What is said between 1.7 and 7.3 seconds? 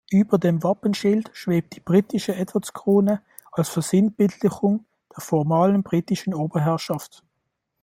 die britische Edwardskrone als Versinnbildlichung der formalen britischen Oberherrschaft.